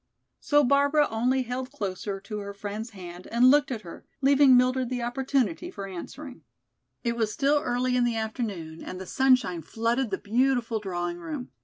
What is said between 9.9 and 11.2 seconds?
the beautiful drawing